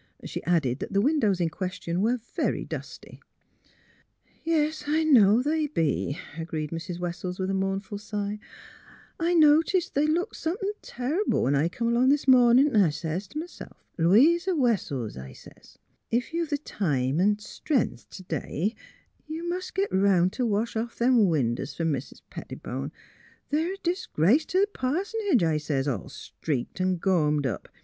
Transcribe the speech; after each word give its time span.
She 0.25 0.43
added 0.45 0.79
that 0.79 0.93
the 0.93 0.99
windows 0.99 1.39
in 1.39 1.49
ques 1.51 1.75
tion 1.79 2.01
were 2.01 2.17
very 2.35 2.65
dusty." 2.65 3.21
Yes, 4.43 4.85
I 4.87 5.03
know 5.03 5.43
they 5.43 5.67
be," 5.67 6.17
agreed 6.39 6.71
Mrs. 6.71 6.97
Wessels, 6.97 7.37
with 7.37 7.51
a 7.51 7.53
mournful 7.53 7.99
sigh;" 7.99 8.39
I 9.19 9.35
noticed 9.35 9.93
they 9.93 10.07
looked 10.07 10.35
336 10.37 10.89
THE 10.89 10.95
HEART 11.03 11.11
OF 11.11 11.15
PHILURA 11.17 11.21
sometliin' 11.21 11.29
terrible 11.29 11.47
's 11.47 11.61
I 11.65 11.69
come 11.69 11.87
along 11.89 12.09
this 12.09 12.27
mornin'; 12.27 12.75
'n' 12.75 12.81
I 12.81 12.89
sez 12.89 13.27
t' 13.27 13.37
m'self,' 13.39 13.85
Louisa 13.99 14.55
Wessels/ 14.55 15.17
I 15.17 15.33
sez,' 15.33 15.77
if 16.09 16.33
you 16.33 16.39
have 16.45 16.49
th' 16.59 16.65
time 16.65 17.19
an' 17.21 17.37
stren'th 17.37 18.09
t' 18.09 18.23
day 18.23 18.73
you 19.27 19.47
mus' 19.47 19.69
git 19.69 19.93
'round 19.93 20.33
t' 20.33 20.41
wash 20.41 20.75
off 20.75 20.97
them 20.97 21.27
winders 21.27 21.75
f 21.75 21.79
'r 21.81 21.85
Mis' 21.85 22.23
Petti 22.31 22.59
bone. 22.59 22.91
They're 23.51 23.75
a 23.75 23.83
disgrace 23.83 24.45
t' 24.45 24.65
th' 24.65 24.73
pars'nage,' 24.73 25.43
I 25.43 25.57
sez,' 25.57 25.87
all 25.87 26.09
streaked 26.09 26.81
an' 26.81 26.95
gormed 26.95 27.45
up.' 27.45 27.69